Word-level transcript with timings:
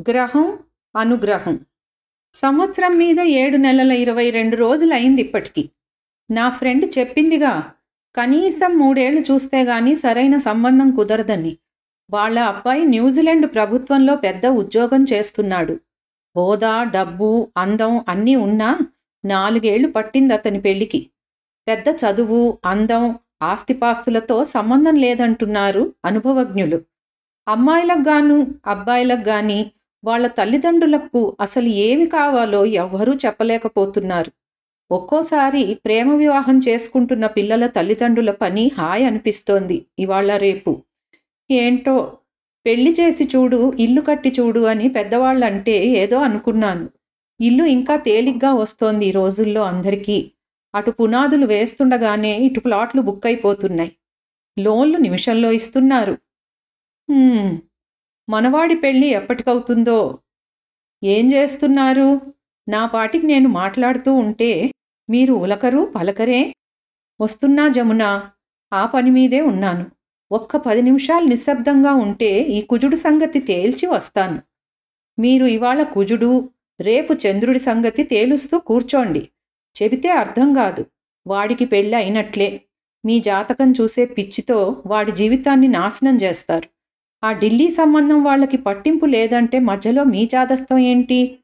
గ్రహం 0.00 0.58
అనుగ్రహం. 0.96 1.60
సంవత్సరం 2.34 2.98
మీద 2.98 3.20
ఏడు 3.20 3.56
నెలల 3.56 3.92
ఇరవై 3.92 4.30
రెండు 4.30 4.56
రోజులు 4.56 4.94
అయింది 4.94 5.20
ఇప్పటికి. 5.20 5.70
నా 6.30 6.50
ఫ్రెండ్ 6.50 6.98
చెప్పిందిగా 6.98 7.72
కనీసం 8.16 8.78
మూడేళ్ళు 8.78 9.20
చూస్తే 9.20 9.64
గాని 9.64 9.96
సరైన 9.96 10.36
సంబంధం 10.36 10.90
కుదరదని. 10.90 11.58
వాళ్ళ 12.10 12.38
అబ్బాయి 12.38 12.84
న్యూజిలాండ్ 12.84 13.54
ప్రభుత్వంలో 13.54 14.16
పెద్ద 14.16 14.46
ఉద్యోగం 14.46 15.06
చేస్తున్నాడు. 15.12 15.80
హోదా 16.36 16.84
డబ్బు 16.84 17.48
అందం 17.56 18.04
అన్నీ 18.08 18.34
ఉన్నా 18.34 18.78
నాలుగేళ్ళు 19.24 19.88
పట్టింది 19.88 20.34
అతని 20.34 20.60
పెళ్ళికి 20.60 21.10
పెద్ద 21.68 21.84
చదువు 21.88 22.58
అందం 22.64 23.14
ఆస్తిపాస్తులతో 23.42 24.44
సంబంధం 24.44 24.94
లేదంటున్నారు 24.94 25.94
అనుభవజ్ఞులు. 26.04 26.95
అమ్మాయిలకు 27.46 28.00
గాను 28.00 28.36
అబ్బాయిలకు 28.66 29.22
కానీ 29.22 29.72
వాళ్ళ 30.04 30.26
తల్లిదండ్రులకు 30.26 31.36
అసలు 31.40 31.68
ఏమి 31.68 32.06
కావాలో 32.06 32.64
ఎవ్వరూ 32.66 33.14
చెప్పలేకపోతున్నారు. 33.14 34.30
ఒక్కోసారి 34.90 35.74
ప్రేమ 35.84 36.08
వివాహం 36.14 36.58
చేసుకుంటున్న 36.58 37.26
పిల్లల 37.26 37.66
తల్లిదండ్రుల 37.66 38.30
పని 38.30 38.70
హాయ్ 38.78 39.04
అనిపిస్తోంది 39.04 39.86
ఇవాళ 39.98 40.36
రేపు. 40.36 40.72
ఏంటో 41.50 41.96
పెళ్ళి 42.66 42.92
చేసి 43.00 43.24
చూడు 43.34 43.72
ఇల్లు 43.78 44.00
కట్టి 44.00 44.30
చూడు 44.38 44.60
అని 44.60 44.88
పెద్దవాళ్ళంటే 44.88 45.76
ఏదో 46.02 46.18
అనుకున్నాను. 46.18 46.86
ఇల్లు 47.40 47.64
ఇంకా 47.64 47.96
తేలిగ్గా 47.96 48.52
వస్తోంది 48.54 49.06
ఈ 49.06 49.12
రోజుల్లో 49.12 49.62
అందరికీ. 49.62 50.32
అటు 50.74 50.90
పునాదులు 50.90 51.46
వేస్తుండగానే 51.46 52.36
ఇటు 52.38 52.60
ప్లాట్లు 52.60 53.02
బుక్ 53.02 53.26
అయిపోతున్నాయి. 53.26 53.92
లోన్లు 54.58 54.98
నిమిషంలో 54.98 55.52
ఇస్తున్నారు. 55.52 56.14
మనవాడి 58.28 58.74
పెళ్ళి 58.74 59.08
ఎప్పటికవుతుందో? 59.08 60.18
ఏం 61.04 61.32
చేస్తున్నారు? 61.32 62.20
నా 62.68 62.86
పాటికి 62.86 63.26
నేను 63.26 63.48
మాట్లాడుతూ 63.48 64.14
ఉంటే 64.14 64.70
మీరు 65.10 65.32
ఉలకరు 65.32 65.92
పలకరే? 65.96 66.54
వస్తున్నా 67.20 67.68
జమున 67.68 68.30
ఆ 68.72 68.86
పని 68.86 69.10
మీదే 69.10 69.40
ఉన్నాను. 69.40 69.86
ఒక్క 70.30 70.56
పది 70.56 70.82
నిమిషాలు 70.82 71.24
నిశ్శబ్దంగా 71.24 71.94
ఉంటే 71.94 72.42
ఈ 72.42 72.60
కుజుడు 72.60 72.96
సంగతి 72.96 73.40
తేల్చి 73.40 73.86
వస్తాను. 73.86 74.42
మీరు 75.18 75.46
ఇవాళ 75.46 75.82
కుజుడు 75.82 76.50
రేపు 76.80 77.12
చంద్రుడి 77.14 77.58
సంగతి 77.58 78.02
తేలుస్తూ 78.04 78.58
కూర్చోండి. 78.58 79.28
చెబితే 79.76 80.08
అర్థం 80.08 80.54
కాదు. 80.54 80.86
వాడికి 81.26 81.64
పెళ్ళి 81.64 81.96
అయినట్లే 81.96 82.60
మీ 83.04 83.20
జాతకం 83.20 83.72
చూసే 83.72 84.04
పిచ్చితో 84.06 84.82
వాడి 84.86 85.12
జీవితాన్ని 85.12 85.68
నాశనం 85.68 86.16
చేస్తారు. 86.16 86.68
ఆ 87.24 87.32
ఢిల్లీ 87.32 87.70
సంబంధం 87.70 88.24
వాళ్ళకి 88.24 88.56
పట్టింపు 88.56 89.06
లేదంటే 89.06 89.58
మధ్యలో 89.58 90.04
మీ 90.04 90.26
జాదస్తం 90.26 90.78
ఏంటి? 90.78 91.38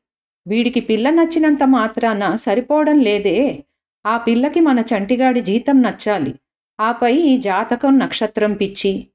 వీడికి 0.46 0.80
పిల్ల 0.80 1.10
నచ్చినంత 1.10 1.62
మాత్రాన 1.64 2.34
సరిపోవడం 2.34 2.98
లేదే. 2.98 3.64
ఆ 4.06 4.16
పిల్లకి 4.16 4.60
మన 4.60 4.80
చంటిగాడి 4.80 5.40
జీతం 5.40 5.82
నచ్చాలి. 5.82 6.34
ఆపై 6.80 7.14
ఈ 7.14 7.36
జాతకం 7.36 7.98
నక్షత్రం 7.98 8.52
పిచ్చి. 8.52 9.06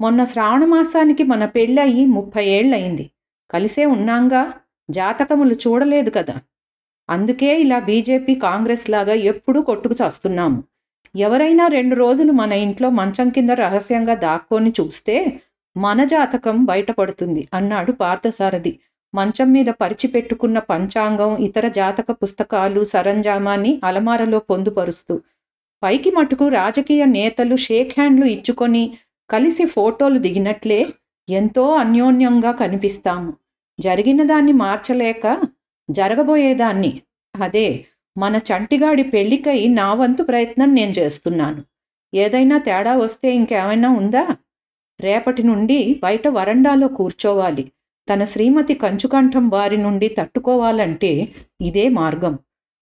మొన్న 0.00 0.24
శ్రావణ 0.24 0.64
మాసానికి 0.64 1.22
మన 1.22 1.44
పెళ్ళయి 1.44 2.06
ముప్పై 2.06 2.44
ఏళ్ళయింది. 2.44 3.10
కలిసే 3.50 3.86
ఉన్నాంగా? 3.86 4.52
జాతకములు 4.90 5.54
చూడలేదు 5.54 6.10
కదా. 6.10 6.40
అందుకే 7.10 7.60
ఇలా 7.60 7.78
బీజేపీ 7.78 8.34
కాంగ్రెస్ 8.34 8.90
లాగా 8.90 9.12
ఎప్పుడూ 9.12 9.62
కొట్టుకు 9.62 9.94
చస్తున్నాము. 9.94 10.64
ఎవరైనా 11.16 11.66
రెండు 11.66 11.94
రోజులు 11.94 12.32
మన 12.32 12.52
ఇంట్లో 12.52 12.90
మంచం 12.90 13.28
కింద 13.28 13.50
రహస్యంగా 13.50 14.14
దాక్కొని 14.14 14.72
చూస్తే 14.80 15.40
మన 15.76 16.04
జాతకం 16.04 16.64
బయటపడుతుంది 16.64 17.48
అన్నాడు 17.54 17.92
పార్థసారథి. 17.92 18.78
మంచం 19.14 19.52
మీద 19.52 19.66
పరిచిపెట్టుకున్న 19.66 20.58
పంచాంగం 20.58 21.36
ఇతర 21.36 21.68
జాతక 21.68 22.10
పుస్తకాలు 22.10 22.84
సరంజామాన్ని 22.84 23.80
అలమారలో 23.84 24.38
పొందుపరుస్తూ 24.38 25.20
పైకి 25.82 26.10
మటుకు 26.10 26.48
రాజకీయ 26.48 27.04
నేతలు 27.04 27.56
షేక్ 27.56 27.92
హ్యాండ్లు 27.92 28.26
ఇచ్చుకొని 28.26 28.98
కలిసి 29.30 29.64
ఫోటోలు 29.64 30.18
దిగినట్లే 30.18 30.86
ఎంతో 31.28 31.74
అన్యోన్యంగా 31.74 32.52
కనిపిస్తాము. 32.52 33.34
జరిగిన 33.80 34.22
దాన్ని 34.22 34.52
మార్చలేక 34.52 35.40
జరగబోయేదాన్ని. 35.90 37.02
అదే 37.40 37.84
మన 38.18 38.36
చంటిగాడి 38.36 39.02
పెళ్ళికై 39.02 39.68
నా 39.68 39.94
వంతు 39.94 40.22
ప్రయత్నం 40.22 40.74
నేను 40.74 40.90
చేస్తున్నాను. 40.90 41.62
ఏదైనా 42.14 42.58
తేడా 42.58 42.96
వస్తే 42.96 43.34
ఇంకేమైనా 43.34 43.88
ఉందా? 43.90 44.36
రేపటి 45.00 45.42
నుండి 45.42 46.00
బయట 46.02 46.28
వరండాలో 46.28 46.88
కూర్చోవాలి. 46.88 47.72
తన 48.12 48.24
శ్రీమతి 48.24 48.74
కంచుకంఠం 48.74 49.48
వారి 49.48 49.76
నుండి 49.76 50.08
తట్టుకోవాలంటే 50.08 51.28
ఇదే 51.60 51.88
మార్గం. 51.88 52.38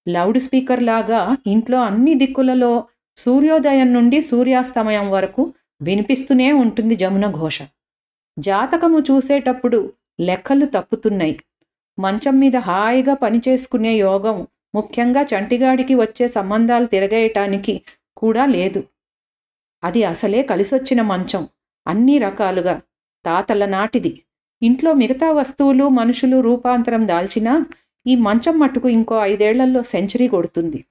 లౌడ్ 0.08 0.38
స్పీకర్ 0.38 0.82
లాగా 0.82 1.36
ఇంట్లో 1.46 1.80
అన్ని 1.82 2.14
దిక్కులలో 2.14 2.84
సూర్యోదయం 3.16 3.92
నుండి 3.92 4.22
సూర్యాస్తమయం 4.22 5.10
వరకు 5.10 5.54
వినిపిస్తూనే 5.82 6.52
ఉంటుంది 6.52 6.96
జమున 6.96 7.30
ఘోష. 7.30 7.62
జాతకము 8.38 8.98
చూసేటప్పుడు 8.98 9.92
లెక్కలు 10.20 10.66
తప్పుతున్నాయి. 10.66 11.40
మంచం 11.98 12.38
మీద 12.38 12.56
హాయిగా 12.56 13.14
పనిచేసుకునే 13.14 13.92
యోగం 13.94 14.46
ముఖ్యంగా 14.74 15.22
చంటిగాడికి 15.22 15.94
వచ్చే 15.94 16.28
సంబంధాలు 16.28 16.86
తిరగేయటానికి 16.86 17.82
కూడా 18.16 18.46
లేదు. 18.46 18.82
అది 19.84 20.04
అసలే 20.04 20.42
కలిసొచ్చిన 20.42 21.02
మంచం. 21.02 21.48
అన్ని 21.86 22.18
రకాలుగా 22.18 22.80
తాతల 23.24 23.64
నాటిది. 23.66 24.22
ఇంట్లో 24.62 24.92
మిగతా 24.92 25.32
వస్తువులు 25.32 25.88
మనుషులు 25.88 26.40
రూపాంతరం 26.40 27.08
దాల్చినా 27.08 27.66
ఈ 28.06 28.16
మంచం 28.16 28.58
మట్టుకు 28.58 28.88
ఇంకో 28.88 29.16
ఐదేళ్ళలో 29.18 29.82
సెంచరీ 29.82 30.28
కొడుతుంది. 30.28 30.84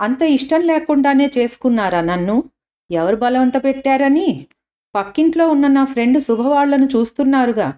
అంత 0.00 0.22
ఇష్టం 0.22 0.60
లేకుండానే 0.60 1.30
చేసుకున్నారా 1.38 2.00
నన్ను? 2.00 2.44
ఎవరు 2.90 3.16
బలవంత 3.16 3.64
పెట్టారని? 3.64 4.46
పక్కింట్లో 4.94 5.48
ఉన్న 5.48 5.66
నా 5.66 5.84
ఫ్రెండ్ 5.84 6.22
శుభవాళ్ళను 6.22 6.84
చూస్తున్నారుగా. 6.84 7.68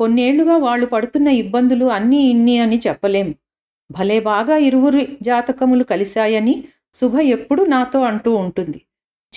కొన్నేళ్ళుగా 0.00 0.56
వాళ్ళు 0.56 0.86
పడుతున్న 0.86 1.28
ఇబ్బందులు 1.28 1.86
అన్నీ 1.86 2.16
ఇన్ని 2.16 2.58
అని 2.58 2.80
చెప్పలేం. 2.86 3.34
భలే 3.90 4.20
బాగా 4.20 4.56
ఇరువురు 4.56 5.06
జాతకములు 5.22 5.84
కలిశాయని 5.84 6.64
శుభ 6.94 7.14
ఎప్పుడూ 7.20 7.64
నాతో 7.64 8.00
అంటూ 8.00 8.34
ఉంటుంది. 8.34 8.80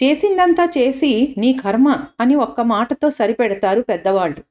చేసిందంతా 0.04 0.66
చేసి 0.66 1.36
నీ 1.38 1.54
కర్మ 1.54 2.06
అని 2.20 2.36
ఒక్క 2.36 2.62
మాటతో 2.62 3.10
సరిపెడతారు 3.10 3.82
పెద్దవాళ్ళు. 3.82 4.44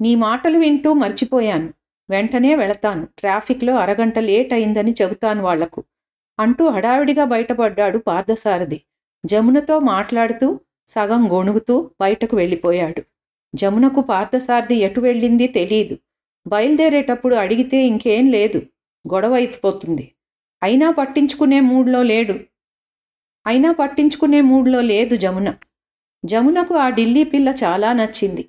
నీ 0.00 0.14
మాటలు 0.14 0.58
వింటూ 0.58 0.92
మర్చిపోయాను. 0.92 1.74
వెంటనే 2.10 2.54
వెళతాను. 2.54 3.08
ట్రాఫిక్లో 3.18 3.76
అరగంట 3.76 4.18
లేట్ 4.18 4.52
అయిందని 4.52 4.94
చెబుతాను 5.02 5.42
వాళ్ళకు. 5.42 5.84
అంటూ 6.40 6.68
హడావిడిగా 6.68 7.24
బయటపడ్డాడు 7.24 7.98
పార్థసారథి. 7.98 8.80
జమునతో 9.26 9.78
మాట్లాడుతూ 9.78 10.60
సగం 10.88 11.32
గొణుగుతూ 11.32 11.90
బయటకు 12.00 12.36
వెళ్ళిపోయాడు. 12.36 13.02
జమునకు 13.54 14.00
పార్థసారథి 14.00 14.74
ఎటు 14.74 15.00
వెళ్ళింది 15.00 15.46
తెలీదు. 15.46 15.98
బయలుదేరేటప్పుడు 16.46 17.34
అడిగితే 17.34 17.76
ఇంకేం 17.86 18.30
లేదు. 18.30 18.58
గొడవ 19.14 19.34
అయిపోతుంది. 19.34 20.12
అయినా 20.62 20.90
పట్టించుకునే 20.90 21.60
మూడ్లో 21.60 22.02
లేడు. 22.02 22.34
అయినా 23.48 23.72
పట్టించుకునే 23.72 24.40
మూడ్లో 24.40 24.80
లేదు 24.80 25.16
జమున. 25.16 25.54
జమునకు 26.24 26.74
ఆ 26.74 26.90
ఢిల్లీ 26.90 27.24
పిల్ల 27.24 27.48
చాలా 27.64 27.92
నచ్చింది. 27.92 28.48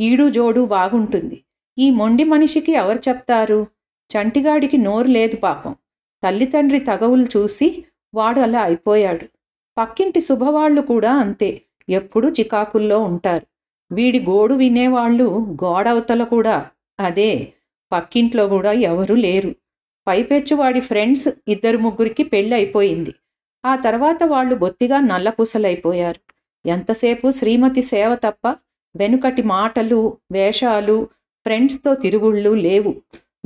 ఈడు 0.00 0.28
జోడు 0.28 0.64
బాగుంటుంది. 0.64 1.44
ఈ 1.78 1.90
మొండి 1.90 2.24
మనిషికి 2.24 2.72
ఎవరు 2.72 2.98
చెప్తారు? 3.08 3.66
చంటిగాడికి 4.10 4.76
నోరు 4.76 5.08
లేదు 5.08 5.36
పాపం. 5.36 5.76
తల్లితండ్రి 6.24 6.78
తగవులు 6.78 7.24
చూసి 7.24 7.84
వాడు 8.14 8.40
అలా 8.40 8.60
అయిపోయాడు. 8.62 9.26
పక్కింటి 9.78 10.20
శుభవాళ్ళు 10.20 10.80
కూడా 10.80 11.12
అంతే. 11.14 11.62
ఎప్పుడూ 11.88 12.30
చికాకుల్లో 12.30 12.98
ఉంటారు. 12.98 13.46
వీడి 13.92 14.20
గోడు 14.20 14.54
వినేవాళ్ళు 14.54 15.24
గోడవతల 15.64 16.22
కూడా 16.24 16.66
అదే. 17.00 17.52
పక్కింట్లో 17.92 18.48
కూడా 18.48 18.72
ఎవరూ 18.72 19.14
లేరు. 19.14 19.54
పైపెచ్చువాడి 20.08 20.80
ఫ్రెండ్స్ 20.80 21.28
ఇద్దరు 21.48 21.78
ముగ్గురికి 21.78 22.22
పెళ్ళి 22.22 22.54
అయిపోయింది 22.54 23.14
ఆ 23.64 23.76
తర్వాత 23.76 24.22
వాళ్ళు 24.24 24.54
బొత్తిగా 24.54 25.00
నల్లపూసలైపోయారు. 25.00 26.20
ఎంతసేపు 26.68 27.30
శ్రీమతి 27.30 27.82
సేవ 27.82 28.14
తప్ప 28.14 28.56
వెనుకటి 28.96 29.42
మాటలు 29.42 30.16
వేషాలు 30.32 31.08
ఫ్రెండ్స్తో 31.46 31.94
తిరుగుళ్ళు 31.94 32.50
లేవు. 32.50 32.94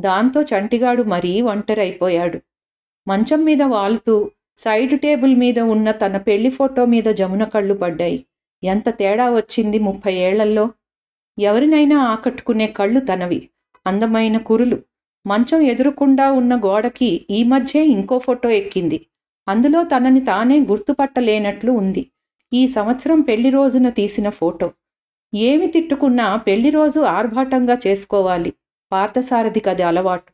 దాంతో 0.00 0.42
చంటిగాడు 0.42 1.02
మరీ 1.02 1.40
ఒంటరైపోయాడు. 1.40 2.40
మంచం 3.08 3.44
మీద 3.44 3.62
వాలుతూ 3.62 4.30
సైడ్ 4.56 5.00
టేబుల్ 5.00 5.36
మీద 5.36 5.58
ఉన్న 5.58 5.90
తన 5.90 6.16
పెళ్ళి 6.16 6.50
ఫోటో 6.50 6.84
మీద 6.84 7.04
జమున 7.04 7.44
కళ్ళు 7.44 7.74
పడ్డాయి. 7.74 8.26
ఎంత 8.64 8.88
తేడా 8.88 9.30
వచ్చింది 9.30 9.78
ముప్పై 9.78 10.14
ఏళ్ళలో? 10.14 10.70
ఎవరినైనా 11.38 11.98
ఆకట్టుకునే 11.98 12.66
కళ్ళు 12.66 13.00
తనవి. 13.00 13.48
అందమైన 13.86 14.38
కురులు. 14.38 14.78
మంచం 15.26 15.60
ఎదురుకుండా 15.62 16.32
ఉన్న 16.32 16.56
గోడకి 16.56 17.26
ఈ 17.30 17.44
మధ్యే 17.44 17.84
ఇంకో 17.84 18.18
ఫోటో 18.18 18.50
ఎక్కింది. 18.50 19.06
అందులో 19.48 19.84
తనని 19.84 20.20
తానే 20.20 20.60
గుర్తుపట్టలేనట్లు 20.60 21.72
ఉంది. 21.72 22.10
ఈ 22.52 22.66
సంవత్సరం 22.66 23.20
పెళ్ళి 23.20 23.50
రోజున 23.50 23.88
తీసిన 23.88 24.28
ఫోటో. 24.28 24.70
ఏమి 25.34 25.66
తిట్టుకున్నా 25.66 26.36
పెళ్ళి 26.36 26.70
రోజు 26.70 27.00
ఆర్భాటంగా 27.00 27.78
చేసుకోవాలి. 27.86 28.52
పార్థసారథికి 28.92 29.70
అది 29.70 29.82
అలవాటు. 29.82 30.32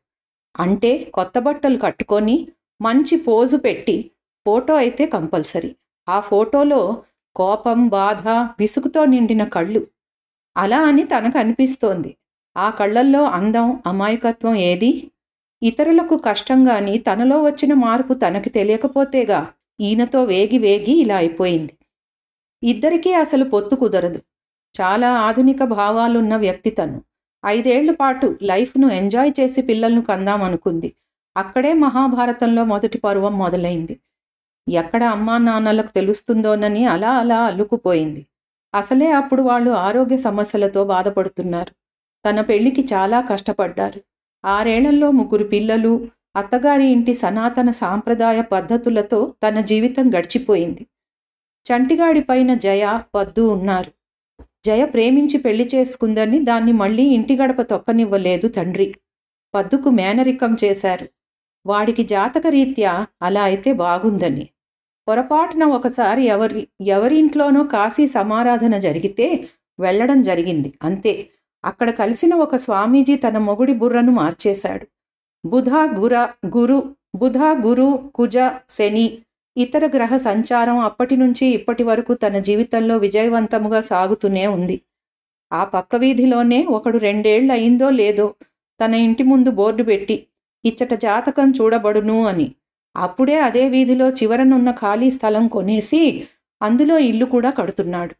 అంటే 0.61 1.05
కొత్త 1.15 1.39
బట్టలు 1.39 1.79
కట్టుకొని 1.79 2.49
మంచి 2.83 3.17
పోజు 3.17 3.57
పెట్టి 3.57 4.11
ఫోటో 4.47 4.75
అయితే 4.75 5.07
కంపల్సరీ. 5.07 5.77
ఆ 6.09 6.21
ఫోటోలో 6.21 7.03
కోపం 7.37 7.89
బాధ 7.89 8.29
విసుగుతో 8.29 9.05
నిండిన 9.05 9.45
కళ్ళు. 9.45 9.87
అలా 10.57 10.81
అని 10.81 11.05
తనకు 11.05 11.39
అనిపిస్తోంది. 11.39 12.17
ఆ 12.57 12.71
కళ్ళల్లో 12.71 13.25
అందం 13.25 13.83
అమాయకత్వం 13.87 14.55
ఏది? 14.55 15.11
ఇతరులకు 15.63 16.17
కష్టంగాని 16.17 16.99
తనలో 16.99 17.43
వచ్చిన 17.43 17.75
మార్పు 17.75 18.15
తనకి 18.15 18.51
తెలియకపోతేగా 18.51 19.47
ఈయనతో 19.81 20.25
వేగి 20.25 20.59
వేగి 20.59 20.93
ఇలా 20.93 21.17
అయిపోయింది. 21.17 21.75
ఇద్దరికీ 22.63 23.13
అసలు 23.13 23.45
పొత్తు 23.45 23.75
కుదరదు. 23.77 24.21
చాలా 24.81 25.13
ఆధునిక 25.13 25.65
భావాలున్న 25.65 26.37
వ్యక్తి 26.37 26.71
తను. 26.71 27.03
ఐదేళ్ళ 27.47 27.91
పాటు 27.91 28.39
లైఫ్ను 28.43 28.89
ఎంజాయ్ 28.89 29.33
చేసి 29.41 29.63
పిల్లలను 29.63 30.03
కందామనుకుంది 30.03 30.95
అక్కడే 31.37 31.73
మహాభారతంలో 31.73 32.65
మొదటి 32.65 32.99
పర్వం 32.99 33.39
మొదలైంది. 33.39 34.01
ఎక్కడ 34.69 35.05
అమ్మా 35.05 35.39
నాన్నలకు 35.39 35.89
తెలుస్తుందోనని 35.89 36.85
అలా 36.85 37.11
అలా 37.11 37.39
అల్లుకుపోయింది. 37.43 38.27
అసలే 38.75 39.11
అప్పుడు 39.11 39.43
వాళ్ళు 39.43 39.71
ఆరోగ్య 39.71 40.17
సమస్యలతో 40.17 40.85
బాధపడుతున్నారు. 40.85 41.73
తన 42.25 42.41
పెళ్ళికి 42.41 42.83
చాలా 42.95 43.21
కష్టపడ్డారు. 43.21 44.01
ఆరేళ్ళలో 44.45 45.11
ముగ్గురు 45.11 45.45
పిల్లలు 45.45 46.09
అత్తగారి 46.37 46.87
ఇంటి 46.87 47.15
సనాతన 47.15 47.71
సాంప్రదాయ 47.71 48.43
పద్ధతులతో 48.43 49.35
తన 49.43 49.61
జీవితం 49.61 50.09
గడిచిపోయింది. 50.09 50.87
చంటిగాడి 51.67 52.21
పైన 52.21 52.55
జయ 52.55 53.01
పద్దు 53.15 53.43
ఉన్నారు. 53.51 53.91
జయ 54.65 54.85
ప్రేమించి 54.85 55.39
పెళ్ళి 55.39 55.69
చేసుకుందని 55.75 56.39
దాన్ని 56.41 56.73
మళ్ళీ 56.73 57.03
ఇంటి 57.03 57.37
గడప 57.37 57.63
తొక్కనివ్వలేదు 57.63 58.49
తండ్రి. 58.49 58.95
పద్దుకు 59.55 59.91
మేనరికం 59.91 60.57
చేశారు. 60.65 61.07
వాడికి 61.67 62.03
జాతకరీత్యా 62.05 63.07
అలా 63.23 63.43
అయితే 63.43 63.73
బాగుందని. 63.73 64.47
పొరపాటున 65.09 65.65
ఒకసారి 65.65 66.25
ఎవరి 66.25 66.69
ఎవరింట్లోనో 66.87 67.65
కాశీ 67.65 68.07
సమారాధన 68.07 68.79
జరిగితే 68.79 69.45
వెళ్ళడం 69.81 70.23
జరిగింది 70.23 70.73
అంతే. 70.83 71.31
అక్కడ 71.65 71.91
కలిసిన 71.91 72.35
ఒక 72.35 72.57
స్వామీజీ 72.57 73.17
తన 73.17 73.39
మొగుడి 73.39 73.73
బుర్రను 73.73 74.13
మార్చేశాడు. 74.13 74.87
బుధ 75.45 75.71
గుర 75.99 76.15
గురు 76.57 76.79
బుధ 77.17 77.39
గురు 77.67 78.11
కుజ 78.15 78.37
శని 78.71 79.07
ఇతర 79.57 79.87
గ్రహ 79.87 80.17
సంచారం 80.17 80.79
అప్పటి 80.79 81.17
నుంచి 81.17 81.47
ఇప్పటి 81.47 81.83
వరకు 81.83 82.15
తన 82.15 82.39
జీవితంలో 82.39 82.97
విజయవంతముగా 82.97 83.81
సాగుతూనే 83.81 84.47
ఉంది. 84.47 84.77
ఆ 85.53 85.65
పక్క 85.65 85.97
వీధిలోనే 85.97 86.67
ఒకడు 86.67 86.99
రెండేళ్ళు 86.99 87.53
అయిందో 87.53 87.91
లేదో 87.91 88.35
తన 88.81 88.95
ఇంటి 88.95 89.23
ముందు 89.23 89.51
బోర్డు 89.51 89.83
పెట్టి 89.83 90.17
ఇచ్చట 90.65 90.95
జాతకం 90.95 91.51
చూడబడును 91.51 92.25
అని. 92.25 92.47
అప్పుడే 92.97 93.39
అదే 93.39 93.69
వీధిలో 93.69 94.09
చివరనున్న 94.11 94.71
ఖాళీ 94.71 95.11
స్థలం 95.11 95.49
కొనేసి 95.49 96.03
అందులో 96.63 96.99
ఇల్లు 96.99 97.25
కూడా 97.25 97.51
కడుతున్నాడు. 97.51 98.15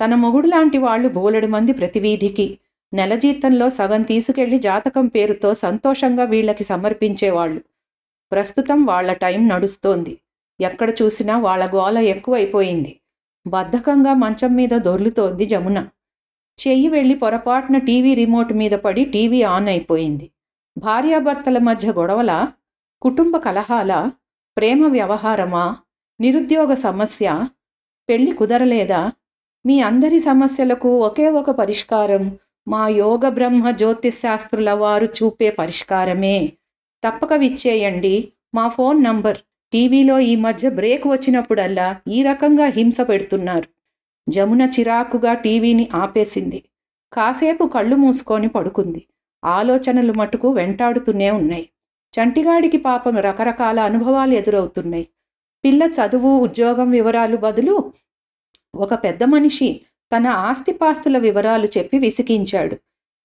తన 0.00 0.14
మొగుడు 0.14 0.48
లాంటి 0.48 0.78
వాళ్ళు 0.78 1.08
బోలెడు 1.08 1.46
మంది 1.46 1.72
ప్రతి 1.72 2.00
వీధికి 2.00 2.58
నెల 2.92 3.14
జీతంలో 3.14 3.70
సగం 3.70 4.02
తీసుకెళ్ళి 4.02 4.58
జాతకం 4.58 5.06
పేరుతో 5.06 5.54
సంతోషంగా 5.54 6.24
వీళ్ళకి 6.24 6.64
సమర్పించేవాళ్ళు. 6.64 7.60
ప్రస్తుతం 8.32 8.84
వాళ్ళ 8.84 9.12
టైం 9.12 9.48
నడుస్తోంది. 9.48 10.18
ఎక్కడ 10.60 10.90
చూసినా 10.90 11.38
వాళ్ళ 11.38 11.74
గోల 11.74 11.98
ఎక్కువైపోయింది. 11.98 13.00
బద్ధకంగా 13.46 14.14
మంచం 14.14 14.54
మీద 14.54 14.70
దొర్లుతోంది 14.70 15.44
జమున. 15.44 15.88
చెయ్యి 16.66 16.88
వెళ్ళి 16.88 17.14
పొరపాటున 17.14 17.78
టీవీ 17.78 18.14
రిమోట్ 18.14 18.52
మీద 18.52 18.70
పడి 18.70 19.04
టీవీ 19.04 19.42
ఆన్ 19.42 19.68
అయిపోయింది. 19.68 20.30
భార్యాభర్తల 20.78 21.58
మధ్య 21.58 21.92
గొడవల? 21.92 22.48
కుటుంబ 23.02 23.36
కలహాల? 23.36 24.10
ప్రేమ 24.56 24.86
వ్యవహారమా? 24.86 25.76
నిరుద్యోగ 26.20 26.74
సమస్య? 26.74 27.48
పెళ్ళి 28.08 28.32
కుదరలేదా? 28.32 29.12
మీ 29.66 29.80
అందరి 29.80 30.18
సమస్యలకు 30.18 31.00
ఒకే 31.00 31.28
ఒక 31.28 31.50
పరిష్కారం? 31.50 32.38
మా 32.68 32.88
యోగ 32.88 33.28
బ్రహ్మ 33.28 33.70
జ్యోతిశాస్త్రుల 33.70 34.70
వారు 34.72 35.06
చూపే 35.06 35.50
పరిష్కారమే. 35.50 36.52
తప్పక 37.04 37.32
విచ్చేయండి. 37.32 38.32
మా 38.54 38.68
ఫోన్ 38.68 39.04
నంబర్ 39.04 39.38
టీవీలో 39.72 40.18
ఈ 40.18 40.36
మధ్య 40.36 40.70
బ్రేక్ 40.70 41.08
వచ్చినప్పుడల్లా 41.08 41.96
ఈ 42.08 42.22
రకంగా 42.22 42.64
హింస 42.66 43.00
పెడుతున్నారు. 43.00 43.68
జమున 44.28 44.62
చిరాకుగా 44.62 45.34
టీవీని 45.34 45.88
ఆపేసింది. 45.94 46.64
కాసేపు 47.12 47.64
కళ్ళు 47.64 47.96
మూసుకొని 47.96 48.48
పడుకుంది. 48.48 49.06
ఆలోచనలు 49.44 50.12
మటుకు 50.12 50.50
వెంటాడుతూనే 50.50 51.30
ఉన్నాయి. 51.30 51.68
చంటిగాడికి 52.14 52.76
పాపం 52.78 53.16
రకరకాల 53.16 53.80
అనుభవాలు 53.80 54.34
ఎదురవుతున్నాయి. 54.34 55.08
పిల్ల 55.64 55.82
చదువు 55.82 56.38
ఉద్యోగం 56.38 56.90
వివరాలు 56.90 57.36
బదులు 57.36 57.92
ఒక 58.74 58.94
పెద్ద 58.94 59.22
మనిషి 59.24 59.80
తన 60.12 60.26
ఆస్తిపాస్తుల 60.26 61.18
వివరాలు 61.18 61.68
చెప్పి 61.78 61.98
విసిగించాడు. 61.98 62.76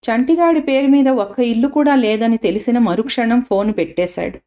చంటిగాడి 0.03 0.59
పేరు 0.59 0.88
మీద 0.88 1.07
ఒక్క 1.07 1.39
ఇల్లు 1.39 1.68
కూడా 1.68 1.95
లేదని 1.95 2.38
తెలిసిన 2.38 2.77
మరుక్షణం 2.77 3.41
ఫోన్ 3.41 3.74
పెట్టేశాడు. 3.74 4.38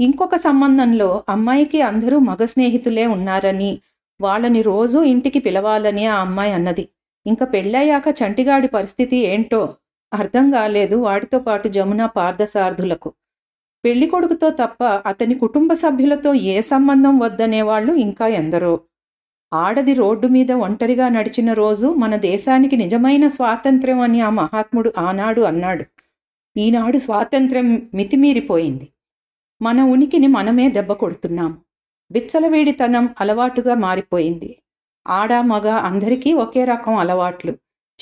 ఇంకొక 0.00 0.34
సంబంధంలో 0.36 1.22
అమ్మాయికి 1.28 1.80
అందరూ 1.80 2.18
మగ 2.18 2.44
స్నేహితులే 2.44 3.06
ఉన్నారని 3.06 3.78
వాళ్ళని 4.20 4.62
రోజూ 4.62 5.02
ఇంటికి 5.02 5.38
పిలవాలని 5.38 6.06
ఆ 6.06 6.16
అమ్మాయి 6.16 6.52
అన్నది. 6.52 6.88
ఇంకా 7.26 7.46
పెళ్ళయ్యాక 7.46 8.08
చంటిగాడి 8.22 8.68
పరిస్థితి 8.68 9.16
ఏంటో 9.16 9.74
అర్థం 10.12 10.50
కాలేదు 10.50 10.96
వాడితో 10.96 11.38
పాటు 11.38 11.68
జమున 11.68 12.06
పార్థసార్థులకు. 12.06 13.12
పెళ్ళి 13.84 14.06
కొడుకుతో 14.06 14.50
తప్ప 14.50 14.84
అతని 14.84 15.34
కుటుంబ 15.34 15.72
సభ్యులతో 15.72 16.34
ఏ 16.34 16.60
సంబంధం 16.60 17.18
వద్దనేవాళ్ళు 17.18 17.92
ఇంకా 17.92 18.26
ఎందరో. 18.26 18.80
ఆడది 19.52 19.94
రోడ్డు 19.94 20.26
మీద 20.26 20.52
ఒంటరిగా 20.52 21.08
నడిచిన 21.08 21.52
రోజు 21.52 21.86
మన 21.86 22.16
దేశానికి 22.16 22.76
నిజమైన 22.76 23.26
స్వాతంత్ర్యం 23.26 24.00
అని 24.00 24.20
ఆ 24.20 24.30
మహాత్ముడు 24.30 24.92
ఆనాడు 24.98 25.40
అన్నాడు. 25.40 25.84
ఈనాడు 26.56 26.98
స్వాతంత్ర్యం 26.98 27.88
మితిమీరిపోయింది. 27.94 28.88
మన 29.62 29.80
ఉనికిని 29.82 30.26
మనమే 30.26 30.70
దెబ్బ 30.70 30.92
కొడుతున్నాము 30.92 31.54
విచ్చలవేడితనం 32.12 33.08
అలవాటుగా 33.20 33.74
మారిపోయింది. 33.74 34.58
ఆడ 35.08 35.34
మగ 35.34 35.68
అందరికీ 35.68 36.32
ఒకే 36.32 36.64
రకం 36.64 36.94
అలవాట్లు. 36.94 37.52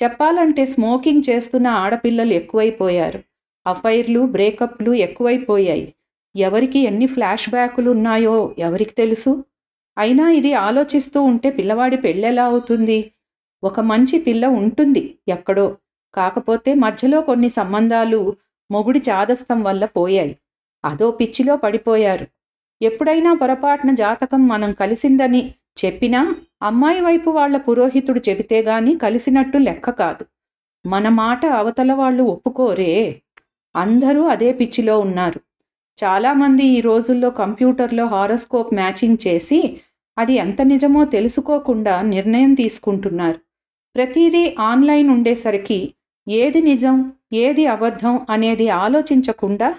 చెప్పాలంటే 0.02 0.66
స్మోకింగ్ 0.66 1.22
చేస్తున్న 1.30 1.66
ఆడపిల్లలు 1.66 2.32
ఎక్కువైపోయారు. 2.32 3.22
అఫైర్లు 3.66 4.20
బ్రేకప్లు 4.20 4.92
ఎక్కువైపోయాయి. 4.94 5.94
ఎవరికి 6.36 6.78
ఎన్ని 6.78 7.06
ఫ్లాష్ 7.06 7.50
బ్యాకులు 7.50 7.90
ఉన్నాయో 7.90 8.54
ఎవరికి 8.58 8.90
తెలుసు? 8.90 9.44
అయినా 9.98 10.30
ఇది 10.30 10.54
ఆలోచిస్తూ 10.54 11.22
ఉంటే 11.22 11.50
పిల్లవాడి 11.50 11.96
పెళ్ళెలా 11.96 12.44
అవుతుంది? 12.44 13.12
ఒక 13.64 13.80
మంచి 13.80 14.18
పిల్ల 14.18 14.46
ఉంటుంది 14.46 15.18
ఎక్కడో. 15.28 15.76
కాకపోతే 16.14 16.74
మధ్యలో 16.74 17.20
కొన్ని 17.20 17.48
సంబంధాలు 17.48 18.36
మొగుడి 18.70 19.02
చాదస్తం 19.10 19.62
వల్ల 19.62 19.84
పోయాయి. 19.84 20.36
అదో 20.84 21.10
పిచ్చిలో 21.10 21.56
పడిపోయారు. 21.56 22.26
ఎప్పుడైనా 22.82 23.34
పొరపాటున 23.34 23.94
జాతకం 23.94 24.48
మనం 24.48 24.72
కలిసిందని 24.72 25.54
చెప్పినా 25.84 26.36
అమ్మాయి 26.62 27.00
వైపు 27.00 27.30
వాళ్ళ 27.30 27.56
పురోహితుడు 27.56 28.20
చెబితే 28.28 28.62
గాని 28.62 28.98
కలిసినట్టు 28.98 29.58
లెక్క 29.58 29.90
కాదు. 29.90 30.24
మన 30.86 31.08
మాట 31.08 31.46
అవతల 31.46 31.92
వాళ్ళు 31.92 32.22
ఒప్పుకోరే. 32.22 33.22
అందరూ 33.76 34.22
అదే 34.22 34.52
పిచ్చిలో 34.52 35.00
ఉన్నారు. 35.00 35.40
చాలామంది 36.02 36.64
ఈ 36.64 36.80
రోజుల్లో 36.80 37.30
కంప్యూటర్లో 37.30 38.06
హారోస్కోప్ 38.06 38.74
మ్యాచింగ్ 38.74 39.26
చేసి 39.26 39.80
అది 40.18 40.34
ఎంత 40.34 40.62
నిజమో 40.62 41.04
తెలుసుకోకుండా 41.04 42.02
నిర్ణయం 42.02 42.54
తీసుకుంటున్నారు. 42.54 43.38
ప్రతిదీ 43.96 44.56
ఆన్లైన్ 44.60 45.10
ఉండేసరికి 45.10 45.94
ఏది 46.28 46.60
నిజం 46.60 47.12
ఏది 47.32 47.66
అబద్ధం 47.66 48.26
అనేది 48.30 48.68
ఆలోచించకుండా 48.68 49.74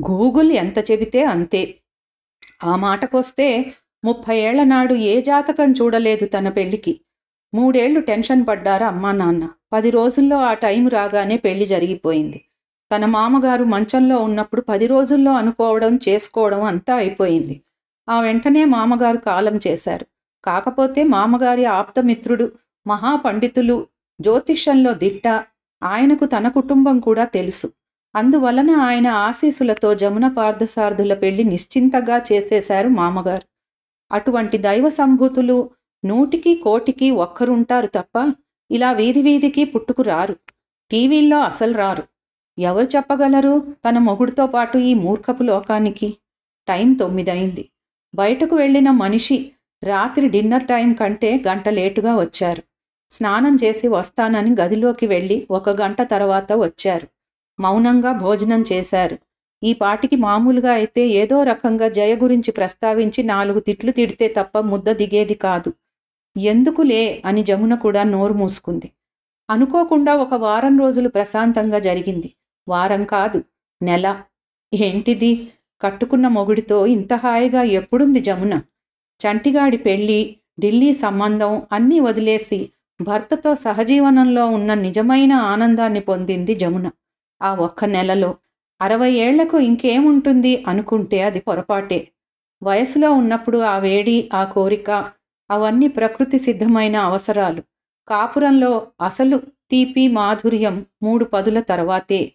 గూగుల్ 0.00 0.52
ఎంత 0.52 0.78
చెబితే 0.90 1.24
అంతే. 1.24 1.74
ఆ 2.64 2.76
మాటకొస్తే 2.76 3.74
ముప్పై 4.04 4.36
ఏళ్ళ 4.38 4.64
నాడు 4.64 4.94
ఏ 4.94 5.22
జాతకం 5.22 5.72
చూడలేదు 5.72 6.26
తన 6.26 6.48
పెళ్ళికి 6.48 7.00
మూడేళ్ళు 7.54 8.00
టెన్షన్ 8.00 8.46
పడ్డారు 8.46 8.84
అమ్మా 8.84 9.12
నాన్న. 9.12 9.48
పది 9.72 9.90
రోజుల్లో 9.90 10.38
ఆ 10.40 10.54
టైం 10.54 10.88
రాగానే 10.88 11.36
పెళ్ళి 11.36 11.66
జరిగిపోయింది. 11.66 12.44
తన 12.90 13.04
మామగారు 13.04 13.64
మంచంలో 13.64 14.16
ఉన్నప్పుడు 14.18 14.60
పది 14.60 14.86
రోజుల్లో 14.86 15.32
అనుకోవడం 15.32 15.94
చేసుకోవడం 16.08 16.62
అంతా 16.62 16.94
అయిపోయింది. 16.96 17.62
ఆ 18.08 18.20
వెంటనే 18.20 18.64
మామగారు 18.64 19.16
కాలం 19.16 19.60
చేశారు. 19.66 20.06
కాకపోతే 20.44 21.02
మామగారి 21.04 21.64
ఆప్తమిత్రుడు 21.64 22.52
మహాపండితులు 22.86 23.86
జ్యోతిష్యంలో 24.20 24.92
దిట్ట 24.94 25.26
ఆయనకు 25.82 26.24
తన 26.24 26.48
కుటుంబం 26.48 27.00
కూడా 27.00 27.24
తెలుసు. 27.24 27.68
అందువలన 28.14 28.70
ఆయన 28.70 29.06
ఆశీసులతో 29.06 29.94
జమున 29.94 30.28
పార్థసార్థుల 30.28 31.14
పెళ్ళి 31.14 31.44
నిశ్చింతగా 31.44 32.16
చేసేశారు 32.32 32.88
మామగారు. 32.88 33.46
అటువంటి 34.12 34.58
దైవ 34.58 34.88
సంభూతులు 34.88 35.70
నూటికి 36.04 36.54
కోటికి 36.54 37.10
ఒక్కరుంటారు 37.10 37.86
తప్ప 37.86 38.32
ఇలా 38.70 38.92
వీధి 38.92 39.22
వీధికి 39.22 39.64
పుట్టుకు 39.64 40.02
రారు. 40.02 40.36
టీవీల్లో 40.90 41.38
అసలు 41.40 41.72
రారు. 41.72 42.02
ఎవరు 42.58 42.86
చెప్పగలరు? 42.96 43.74
తన 43.88 43.98
మొగుడితో 43.98 44.46
పాటు 44.46 44.78
ఈ 44.78 44.94
మూర్ఖపు 44.94 45.42
లోకానికి. 45.42 46.16
టైం 46.68 46.94
తొమ్మిదయింది 46.94 47.64
బయటకు 48.14 48.54
వెళ్ళిన 48.56 48.90
మనిషి 48.90 49.52
రాత్రి 49.82 50.28
డిన్నర్ 50.28 50.66
టైం 50.66 50.92
కంటే 50.92 51.42
గంట 51.48 51.68
లేటుగా 51.68 52.16
వచ్చారు. 52.16 52.62
స్నానం 53.10 53.54
చేసి 53.64 53.88
వస్తానని 53.88 54.50
గదిలోకి 54.60 55.06
వెళ్ళి 55.06 55.46
ఒక 55.50 55.70
గంట 55.70 56.02
తర్వాత 56.02 56.52
వచ్చారు. 56.52 57.06
మౌనంగా 57.60 58.12
భోజనం 58.12 58.64
చేశారు. 58.72 59.18
ఈ 59.62 59.72
పాటికి 59.72 60.16
మామూలుగా 60.16 60.72
అయితే 60.72 61.08
ఏదో 61.08 61.42
రకంగా 61.42 61.88
జయ 61.88 62.14
గురించి 62.14 62.50
ప్రస్తావించి 62.52 63.22
నాలుగు 63.22 63.60
తిట్లు 63.60 63.90
తిడితే 63.90 64.28
తప్ప 64.28 64.58
ముద్ద 64.58 64.90
దిగేది 64.92 65.34
కాదు. 65.34 65.72
ఎందుకులే 66.36 67.22
అని 67.24 67.42
జమున 67.42 67.74
కూడా 67.74 68.02
నోరు 68.02 68.32
మూసుకుంది. 68.32 68.90
అనుకోకుండా 69.50 70.14
ఒక 70.14 70.34
వారం 70.34 70.78
రోజులు 70.78 71.08
ప్రశాంతంగా 71.08 71.78
జరిగింది. 71.78 72.34
వారం 72.68 73.04
కాదు 73.04 73.44
నెల. 73.82 74.22
ఏంటిది? 74.74 75.52
కట్టుకున్న 75.80 76.28
మొగుడితో 76.28 76.86
ఇంత 76.86 77.12
హాయిగా 77.12 77.62
ఎప్పుడుంది 77.62 78.20
జమున? 78.20 78.62
చంటిగాడి 79.20 79.76
పెళ్ళి 79.76 80.36
ఢిల్లీ 80.60 80.94
సంబంధం 80.94 81.62
అన్నీ 81.72 82.00
వదిలేసి 82.00 82.70
భర్తతో 83.02 83.54
సహజీవనంలో 83.54 84.46
ఉన్న 84.46 84.74
నిజమైన 84.74 85.32
ఆనందాన్ని 85.32 86.00
పొందింది 86.00 86.54
జమున. 86.54 86.90
ఆ 87.42 87.54
ఒక్క 87.54 87.84
నెలలో 87.84 88.36
అరవై 88.82 89.10
ఏళ్ళకు 89.10 89.58
ఇంకేముంటుంది 89.58 90.64
అనుకుంటే 90.68 91.22
అది 91.22 91.40
పొరపాటే. 91.40 92.08
వయసులో 92.62 93.12
ఉన్నప్పుడు 93.12 93.58
ఆ 93.58 93.78
వేడి 93.78 94.30
ఆ 94.34 94.44
కోరిక 94.44 94.90
అవన్నీ 95.50 95.88
ప్రకృతి 95.88 96.38
సిద్ధమైన 96.38 96.96
అవసరాలు. 96.96 97.62
కాపురంలో 98.08 98.86
అసలు 99.04 99.36
తీపి 99.70 100.08
మాధుర్యం 100.08 100.86
మూడు 101.02 101.24
పదుల 101.24 101.60
తర్వాతే. 101.60 102.32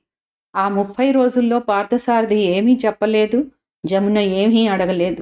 ఆ 0.55 0.69
ముప్పై 0.69 1.11
రోజుల్లో 1.11 1.59
పార్థసారథి 1.59 2.39
ఏమీ 2.55 2.79
చెప్పలేదు 2.85 3.39
జమున 3.83 4.17
ఏమీ 4.41 4.67
అడగలేదు. 4.67 5.21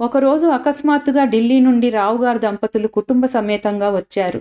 ఒకరోజు 0.00 0.46
అకస్మాత్తుగా 0.46 1.24
ఢిల్లీ 1.24 1.60
నుండి 1.60 1.90
రావుగారు 1.90 2.38
దంపతులు 2.38 2.88
కుటుంబ 2.88 3.26
సమేతంగా 3.26 3.88
వచ్చారు. 3.90 4.40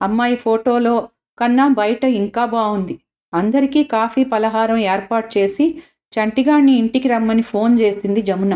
అమ్మాయి 0.00 0.36
ఫోటోలో 0.36 0.94
కన్నా 1.38 1.68
బయట 1.68 2.04
ఇంకా 2.04 2.44
బాగుంది 2.46 2.94
అందరికీ 3.32 3.84
కాఫీ 3.84 4.24
పలహారం 4.24 4.78
ఏర్పాటు 4.92 5.38
చేసి 5.38 5.66
చంటిగాడిని 6.12 6.72
ఇంటికి 6.72 7.08
రమ్మని 7.08 7.42
ఫోన్ 7.42 7.80
చేసింది 7.80 8.22
జమున. 8.22 8.54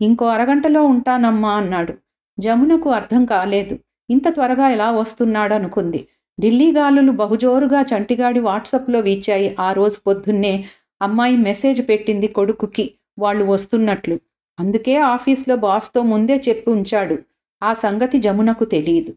ఇంకో 0.00 0.26
అరగంటలో 0.26 0.82
ఉంటానమ్మా 0.84 1.52
అన్నాడు. 1.54 1.94
జమునకు 2.38 2.90
అర్థం 2.90 3.24
కాలేదు. 3.24 3.74
ఇంత 4.10 4.28
త్వరగా 4.28 4.68
ఎలా 4.68 4.90
వస్తున్నాడు 4.90 5.54
అనుకుంది 5.54 6.00
ఢిల్లీ 6.40 6.72
గాలులు 6.72 7.12
బహుజోరుగా 7.12 7.82
చంటిగాడి 7.82 8.40
వాట్సాప్లో 8.40 9.00
వీచాయి. 9.00 9.56
ఆ 9.60 9.72
రోజు 9.72 9.98
పొద్దున్నే 10.06 10.64
అమ్మాయి 11.02 11.36
మెసేజ్ 11.36 11.88
పెట్టింది 11.88 12.28
కొడుకుకి. 12.28 12.84
వాళ్ళు 13.18 13.44
వస్తున్నట్లు. 13.44 14.16
అందుకే 14.58 14.96
ఆఫీస్లో 14.96 15.56
బాస్తో 15.56 16.02
ముందే 16.02 16.42
చెప్పి 16.48 16.70
ఉంచాడు. 16.70 17.16
ఆ 17.62 17.72
సంగతి 17.72 18.18
జమునకు 18.18 18.64
తెలియదు 18.64 19.12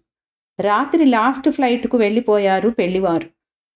రాత్రి 0.60 1.06
లాస్ట్ 1.06 1.50
ఫ్లైట్కు 1.50 1.98
వెళ్ళిపోయారు 1.98 2.70
పెళ్ళివారు 2.70 3.28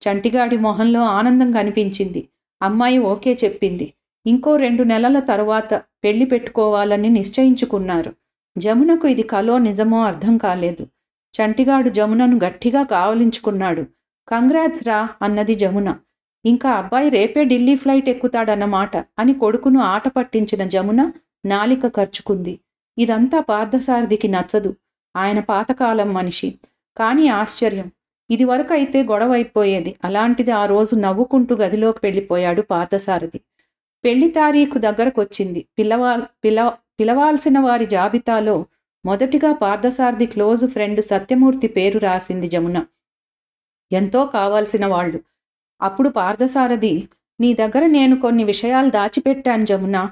చంటిగాడి 0.01 0.57
మొహంలో 0.57 1.01
ఆనందం 1.01 1.51
కనిపించింది. 1.51 2.21
అమ్మాయి 2.61 2.97
ఓకే 2.97 3.37
చెప్పింది. 3.43 3.93
ఇంకో 4.25 4.55
రెండు 4.55 4.83
నెలల 4.83 5.19
తరువాత 5.19 5.73
పెళ్ళి 6.03 6.25
పెట్టుకోవాలని 6.25 7.09
నిశ్చయించుకున్నారు. 7.09 8.11
జమునకు 8.55 9.07
ఇది 9.07 9.23
కలో 9.23 9.57
నిజమో 9.57 10.03
అర్థం 10.03 10.37
కాలేదు. 10.37 10.83
చంటిగాడు 11.33 11.89
జమునను 11.89 12.39
గట్టిగా 12.45 12.83
కావలించుకున్నాడు. 12.83 13.85
కంగ్రాట్స్ 14.27 14.87
రా 14.87 15.09
అన్నది 15.21 15.55
జమున. 15.55 15.95
ఇంకా 16.45 16.71
అబ్బాయి 16.71 17.09
రేపే 17.09 17.43
ఢిల్లీ 17.43 17.75
ఫ్లైట్ 17.75 18.09
ఎక్కుతాడన్నమాట 18.09 18.97
అని 18.97 19.33
కొడుకును 19.33 19.79
ఆట 19.79 20.07
పట్టించిన 20.07 20.67
జమున 20.67 21.11
నాలిక 21.45 21.87
ఖర్చుకుంది 21.87 22.59
ఇదంతా 22.97 23.39
పార్థసారథికి 23.39 24.27
నచ్చదు. 24.27 24.75
ఆయన 25.15 25.39
పాతకాలం 25.39 26.13
మనిషి. 26.13 26.55
కానీ 26.97 27.27
ఆశ్చర్యం. 27.27 27.91
ఇదివరకైతే 28.29 29.03
గొడవైపోయేది. 29.03 29.95
అలాంటిది 30.03 30.51
ఆ 30.51 30.65
రోజు 30.65 30.95
నవ్వుకుంటూ 30.95 31.55
గదిలోకి 31.55 31.99
వెళ్ళిపోయాడు 32.03 32.61
పార్థసారథి. 32.61 33.39
పెళ్ళి 34.05 34.27
తారీఖు 34.29 34.77
దగ్గరకొచ్చింది. 34.77 35.65
పిల్లవా 35.79 36.21
పిల 36.43 36.71
పిలవాల్సిన 36.99 37.59
వారి 37.59 37.85
జాబితాలో 37.85 38.65
మొదటిగా 39.05 39.53
పార్థసారథి 39.53 40.25
క్లోజ్ 40.25 40.67
ఫ్రెండ్ 40.67 41.01
సత్యమూర్తి 41.01 41.67
పేరు 41.67 41.99
రాసింది 41.99 42.47
జమున. 42.47 42.85
ఎంతో 43.91 44.25
కావాల్సిన 44.25 44.85
వాళ్ళు. 44.85 45.19
అప్పుడు 45.81 46.09
పార్థసారథి 46.09 47.07
నీ 47.39 47.53
దగ్గర 47.53 47.85
నేను 47.85 48.15
కొన్ని 48.19 48.43
విషయాలు 48.43 48.89
దాచిపెట్టాను 48.89 49.65
జమున. 49.65 50.11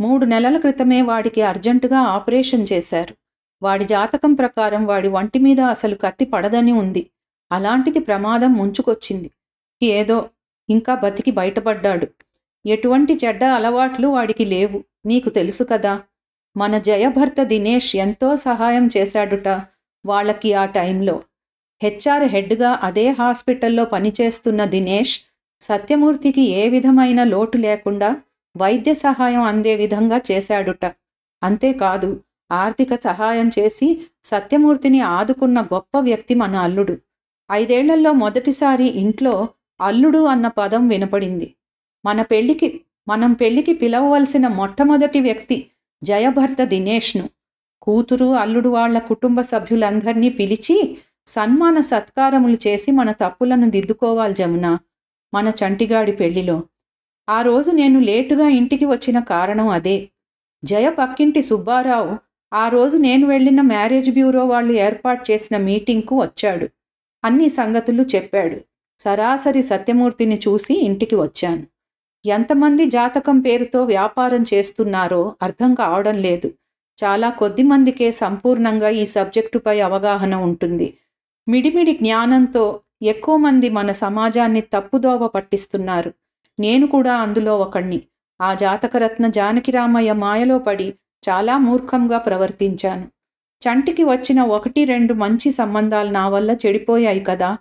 మూడు 0.00 0.24
నెలల 0.24 0.58
క్రితమే 0.58 1.02
వాడికి 1.02 1.42
అర్జెంటుగా 1.42 1.98
ఆపరేషన్ 1.98 2.66
చేశారు. 2.72 3.16
వాడి 3.62 3.84
జాతకం 3.84 4.34
ప్రకారం 4.34 4.86
వాడి 4.86 5.08
వంటి 5.08 5.38
మీద 5.38 5.60
అసలు 5.60 5.94
కత్తి 5.94 6.24
పడదని 6.24 6.72
ఉంది. 6.72 7.10
అలాంటిది 7.52 7.98
ప్రమాదం 7.98 8.52
ముంచుకొచ్చింది. 8.52 9.30
ఏదో 9.82 10.30
ఇంకా 10.70 10.94
బతికి 10.94 11.30
బయటపడ్డాడు. 11.30 12.06
ఎటువంటి 12.66 13.18
చెడ్డ 13.24 13.44
అలవాట్లు 13.44 14.08
వాడికి 14.08 14.44
లేవు. 14.44 14.84
నీకు 15.06 15.28
తెలుసు 15.30 15.64
కదా. 15.64 16.02
మన 16.56 16.78
జయభర్త 16.78 17.42
దినేష్ 17.42 17.96
ఎంతో 17.96 18.36
సహాయం 18.36 18.88
చేశాడుట 18.96 19.48
వాళ్ళకి 20.06 20.54
ఆ 20.54 20.64
టైంలో. 20.64 21.22
హెచ్ఆర్ 21.82 22.22
హెడ్గా 22.22 22.80
అదే 22.82 23.08
హాస్పిటల్లో 23.08 23.84
పనిచేస్తున్న 23.84 24.64
దినేష్ 24.64 25.20
సత్యమూర్తికి 25.60 26.42
ఏ 26.42 26.68
విధమైన 26.68 27.24
లోటు 27.24 27.58
లేకుండా 27.58 28.16
వైద్య 28.56 28.94
సహాయం 28.94 29.42
అందే 29.42 29.74
విధంగా 29.74 30.20
చేశాడుట. 30.32 30.84
అంతేకాదు 31.42 32.20
ఆర్థిక 32.52 32.94
సహాయం 32.94 33.50
చేసి 33.58 33.88
సత్యమూర్తిని 34.24 35.00
ఆదుకున్న 35.00 35.62
గొప్ప 35.62 35.98
వ్యక్తి 35.98 36.34
మన 36.34 36.56
అల్లుడు. 36.56 36.98
ఐదేళ్ళలో 37.52 38.12
మొదటిసారి 38.12 38.84
ఇంట్లో 38.84 39.48
అల్లుడు 39.80 40.18
అన్న 40.24 40.48
పదం 40.48 40.88
వినపడింది. 40.88 41.54
మన 42.04 42.22
పెళ్ళికి 42.22 42.80
మనం 43.08 43.32
పెళ్ళికి 43.32 43.72
పిలవవలసిన 43.72 44.48
మొట్టమొదటి 44.48 45.20
వ్యక్తి 45.20 45.70
జయభర్త 46.02 46.64
దినేష్ను. 46.64 47.30
కూతురు 47.82 48.34
అల్లుడు 48.34 48.68
వాళ్ళ 48.68 48.98
కుటుంబ 48.98 49.40
సభ్యులందరినీ 49.40 50.28
పిలిచి 50.28 50.98
సన్మాన 51.26 51.80
సత్కారములు 51.80 52.58
చేసి 52.66 52.90
మన 52.90 53.12
తప్పులను 53.12 53.70
దిద్దుకోవాలి 53.70 54.34
జమున 54.34 54.78
మన 55.34 55.52
చంటిగాడి 55.60 56.12
పెళ్ళిలో 56.12 56.62
ఆ 57.28 57.42
రోజు 57.42 57.70
నేను 57.70 58.00
లేటుగా 58.00 58.48
ఇంటికి 58.48 58.84
వచ్చిన 58.84 59.18
కారణం 59.20 59.68
అదే. 59.68 60.10
జయ 60.64 60.90
పక్కింటి 60.90 61.42
సుబ్బారావు 61.42 62.16
ఆ 62.52 62.68
రోజు 62.68 62.96
నేను 62.98 63.26
వెళ్ళిన 63.26 63.60
మ్యారేజ్ 63.60 64.10
బ్యూరో 64.10 64.46
వాళ్ళు 64.46 64.72
ఏర్పాటు 64.72 65.32
చేసిన 65.32 65.56
మీటింగ్కు 65.56 66.20
వచ్చాడు. 66.20 66.68
అన్ని 67.24 67.48
సంగతులు 67.48 68.02
చెప్పాడు. 68.02 68.58
సరాసరి 68.98 69.62
సత్యమూర్తిని 69.62 70.40
చూసి 70.48 70.74
ఇంటికి 70.74 71.14
వచ్చాను. 71.14 71.62
ఎంతమంది 72.26 72.86
జాతకం 72.86 73.40
పేరుతో 73.40 73.84
వ్యాపారం 73.84 74.44
చేస్తున్నారో 74.54 75.36
అర్థం 75.42 75.74
కావడం 75.74 76.14
లేదు. 76.14 76.50
చాలా 77.04 77.30
కొద్ది 77.30 77.62
మందికే 77.62 78.12
సంపూర్ణంగా 78.12 78.88
ఈ 78.88 79.06
సబ్జెక్టుపై 79.06 79.80
అవగాహన 79.80 80.34
ఉంటుంది. 80.34 80.98
మిడిమిడి 81.48 81.92
జ్ఞానంతో 81.92 82.80
ఎక్కువ 83.02 83.36
మంది 83.36 83.68
మన 83.68 83.92
సమాజాన్ని 83.92 84.60
తప్పుదోవ 84.60 85.26
పట్టిస్తున్నారు. 85.26 86.12
నేను 86.60 86.86
కూడా 86.86 87.16
అందులో 87.16 87.58
ఒకణ్ణి. 87.58 88.00
ఆ 88.40 88.54
జాతకరత్న 88.54 89.26
జానకిరామయ్య 89.28 90.12
మాయలో 90.12 90.58
పడి 90.58 90.94
చాలా 91.28 91.58
మూర్ఖంగా 91.58 92.18
ప్రవర్తించాను. 92.18 93.08
చంటికి 93.62 94.04
వచ్చిన 94.04 94.42
ఒకటి 94.42 94.84
రెండు 94.84 95.14
మంచి 95.14 95.50
సంబంధాలు 95.50 96.10
నా 96.10 96.28
వల్ల 96.28 96.50
చెడిపోయాయి 96.50 97.20
కదా. 97.20 97.58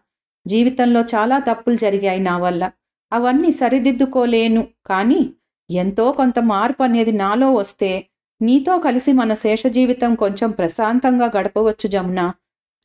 జీవితంలో 0.47 1.01
చాలా 1.01 1.39
తప్పులు 1.39 1.75
జరిగాయి 1.75 2.19
నా 2.19 2.37
వల్ల. 2.37 2.71
అవన్నీ 3.13 3.51
సరిదిద్దుకోలేను. 3.51 4.67
కానీ 4.85 5.33
ఎంతో 5.71 6.11
కొంత 6.11 6.39
మార్పు 6.39 6.83
అనేది 6.83 7.11
నాలో 7.11 7.53
వస్తే 7.53 8.05
నీతో 8.41 8.77
కలిసి 8.77 9.11
మన 9.13 9.33
శేష 9.33 9.67
జీవితం 9.67 10.15
కొంచెం 10.15 10.51
ప్రశాంతంగా 10.51 11.31
గడపవచ్చు 11.37 11.87
జమున. 11.87 12.33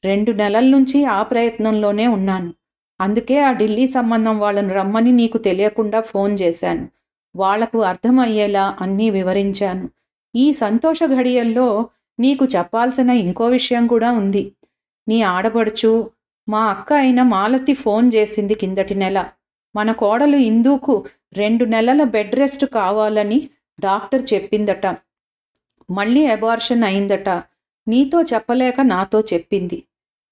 రెండు 0.05 0.33
నెలల 0.33 0.67
నుంచి 0.69 1.05
ఆ 1.05 1.23
ప్రయత్నంలోనే 1.23 2.07
ఉన్నాను. 2.07 2.55
అందుకే 3.01 3.41
ఆ 3.41 3.53
ఢిల్లీ 3.53 3.87
సంబంధం 3.87 4.39
వాళ్ళను 4.39 4.75
రమ్మని 4.75 5.13
నీకు 5.13 5.39
తెలియకుండా 5.39 6.01
ఫోన్ 6.01 6.39
చేశాను. 6.41 6.89
వాళ్ళకు 7.37 7.83
అర్థమయ్యేలా 7.83 8.77
అన్నీ 8.81 9.11
వివరించాను. 9.11 9.89
ఈ 10.37 10.53
సంతోష 10.53 10.99
ఘడియల్లో 11.05 11.89
నీకు 12.21 12.45
చెప్పాల్సిన 12.45 13.11
ఇంకో 13.11 13.47
విషయం 13.47 13.87
కూడా 13.87 14.13
ఉంది. 14.13 14.53
నీ 15.09 15.23
ఆడపడుచు 15.23 16.11
మా 16.49 16.65
అక్క 16.65 16.93
అయిన 16.93 17.23
మాలతి 17.23 17.75
ఫోన్ 17.75 18.11
చేసింది 18.15 18.55
కిందటి 18.55 18.95
నెల. 18.95 19.25
మన 19.77 19.93
కోడలు 19.93 20.37
ఇందుకు 20.37 21.07
రెండు 21.33 21.65
నెలల 21.65 22.03
బెడ్ 22.03 22.35
రెస్ట్ 22.35 22.65
కావాలని 22.67 23.51
డాక్టర్ 23.81 24.29
చెప్పిందట. 24.35 24.87
మళ్ళీ 25.91 26.27
అబార్షన్ 26.27 26.85
అయిందట. 26.85 27.29
నీతో 27.89 28.23
చెప్పలేక 28.23 28.81
నాతో 28.81 29.21
చెప్పింది. 29.21 29.85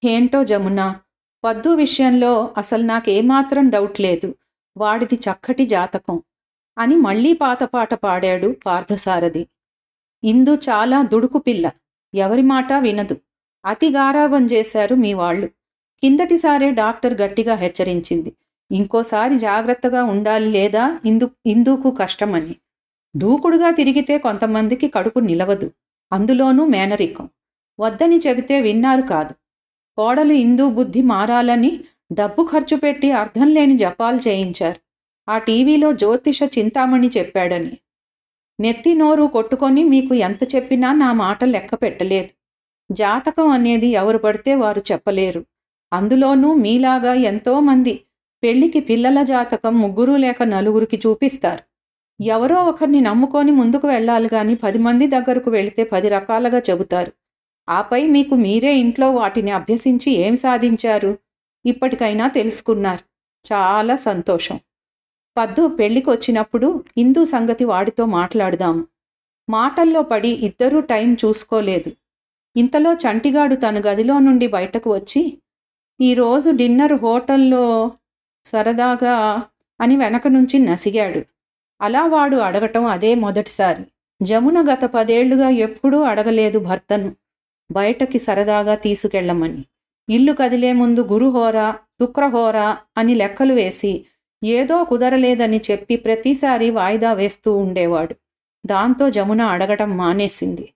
ఏంటో 0.05 0.45
జమున 0.45 1.01
పద్దు 1.45 1.75
విషయంలో 1.75 2.55
అసలు 2.59 2.83
నాకేమాత్రం 2.83 3.71
డౌట్ 3.71 4.01
లేదు. 4.01 4.35
వాడిది 4.77 5.15
చక్కటి 5.15 5.67
జాతకం 5.67 6.23
అని 6.79 6.97
మళ్ళీ 6.97 7.33
పాత 7.33 7.65
పాట 7.65 7.95
పాడాడు 7.95 8.57
పార్థసారథి. 8.67 9.47
ఇందు 10.25 10.55
చాలా 10.55 11.03
దుడుకు 11.03 11.39
పిల్ల. 11.39 11.71
ఎవరి 12.15 12.43
మాట 12.43 12.73
వినదు. 12.73 13.17
అతి 13.65 13.91
గారాబం 13.91 14.47
చేశారు 14.47 14.95
మీ 14.95 15.15
వాళ్ళు. 15.15 15.47
కిందటిసారే 16.03 16.71
డాక్టర్ 16.71 17.21
గట్టిగా 17.21 17.55
హెచ్చరించింది. 17.55 18.33
ఇంకోసారి 18.73 19.39
జాగ్రత్తగా 19.39 20.05
ఉండాలి 20.05 20.47
లేదా 20.47 21.01
ఇందు 21.05 21.31
ఇందుకు 21.47 21.91
కష్టమని. 21.91 22.57
దూకుడుగా 23.17 23.71
తిరిగితే 23.71 24.19
కొంతమందికి 24.19 24.89
కడుపు 24.89 25.19
నిలవదు. 25.21 25.71
అందులోనూ 26.13 26.67
మేనరికం. 26.67 27.29
వద్దని 27.81 28.19
చెబితే 28.19 28.61
విన్నారు 28.61 29.03
కాదు. 29.03 29.35
కోడలు 29.97 30.33
హిందూ 30.33 30.71
బుద్ధి 30.71 31.03
మారాలని 31.03 31.85
డబ్బు 32.13 32.49
ఖర్చు 32.53 32.77
పెట్టి 32.77 33.13
అర్థం 33.13 33.55
లేని 33.55 33.79
జపాలు 33.79 34.17
చేయించారు. 34.17 34.81
ఆ 35.31 35.39
టీవీలో 35.39 35.93
జ్యోతిష 35.93 36.43
చింతామణి 36.43 37.11
చెప్పాడని. 37.19 37.79
నెత్తి 38.61 38.95
నోరు 38.95 39.23
కొట్టుకొని 39.23 39.85
మీకు 39.85 40.15
ఎంత 40.15 40.55
చెప్పినా 40.55 40.93
నా 40.93 41.13
మాట 41.13 41.45
లెక్క 41.45 41.75
పెట్టలేదు. 41.75 42.29
జాతకం 42.95 43.49
అనేది 43.49 43.87
ఎవరు 43.87 44.19
పడితే 44.19 44.55
వారు 44.55 44.83
చెప్పలేరు. 44.93 45.47
అందులోనూ 45.93 46.55
మీలాగా 46.55 47.15
ఎంతోమంది 47.15 48.01
పెళ్ళికి 48.43 48.81
పిల్లల 48.81 49.23
జాతకం 49.23 49.79
ముగ్గురు 49.79 50.13
లేక 50.13 50.43
నలుగురికి 50.43 50.97
చూపిస్తారు. 50.97 51.63
ఎవరో 52.23 52.65
ఒకరిని 52.65 53.01
నమ్ముకొని 53.01 53.51
ముందుకు 53.51 53.89
వెళ్ళాలి 53.89 54.29
కానీ 54.29 54.55
పది 54.55 54.79
మంది 54.79 55.07
దగ్గరకు 55.07 55.51
వెళితే 55.51 55.85
పది 55.85 56.09
రకాలుగా 56.09 56.59
చెబుతారు. 56.59 57.13
ఆపై 57.69 58.07
మీకు 58.07 58.35
మీరే 58.35 58.77
ఇంట్లో 58.77 59.11
వాటిని 59.11 59.51
అభ్యసించి 59.51 60.13
ఏం 60.13 60.37
సాధించారు? 60.37 61.19
ఇప్పటికైనా 61.67 62.29
తెలుసుకున్నారు. 62.29 63.05
చాలా 63.53 63.97
సంతోషం. 63.97 64.61
పద్దు 65.37 65.69
పెళ్ళికి 65.69 66.11
వచ్చినప్పుడు 66.11 66.85
హిందూ 66.99 67.25
సంగతి 67.25 67.65
వాడితో 67.65 68.07
మాట్లాడుదాము. 68.07 68.87
మాటల్లో 69.51 70.03
పడి 70.03 70.29
ఇద్దరూ 70.29 70.81
టైం 70.81 71.17
చూసుకోలేదు. 71.25 71.93
ఇంతలో 72.57 72.93
చంటిగాడు 72.95 73.55
తన 73.55 73.81
గదిలో 73.81 74.19
నుండి 74.19 74.47
బయటకు 74.47 74.95
వచ్చి 74.95 75.39
ఈరోజు 76.01 76.51
డిన్నర్ 76.51 76.93
హోటల్లో 76.93 77.93
సరదాగా 78.45 79.43
అని 79.81 79.97
వెనక 79.97 80.29
నుంచి 80.29 80.59
నసిగాడు. 80.59 81.23
అలా 81.81 82.07
వాడు 82.07 82.37
అడగటం 82.37 82.85
అదే 82.85 83.15
మొదటిసారి. 83.15 83.85
జమున 84.23 84.65
గత 84.73 84.85
పదేళ్ళుగా 84.85 85.49
ఎప్పుడూ 85.49 86.01
అడగలేదు 86.01 86.59
భర్తను. 86.59 87.17
బయటకి 87.73 88.19
సరదాగా 88.19 88.75
తీసుకెళ్ళమని. 88.75 89.65
ఇల్లు 90.11 90.33
కదిలే 90.33 90.73
ముందు 90.73 91.09
గురుహోరా 91.13 91.73
శుక్రహోరా 91.73 92.79
అని 92.99 93.15
లెక్కలు 93.15 93.55
వేసి 93.55 94.07
ఏదో 94.45 94.85
కుదరలేదని 94.85 95.61
చెప్పి 95.71 95.97
ప్రతిసారి 95.97 96.71
వాయిదా 96.71 97.13
వేస్తూ 97.13 97.57
ఉండేవాడు. 97.57 98.15
దాంతో 98.67 99.11
జమున 99.11 99.43
అడగటం 99.43 99.97
మానేసింది. 99.97 100.73